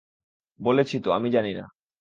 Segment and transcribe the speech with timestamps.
[0.59, 1.65] বলেছি তো, আমি জানি না।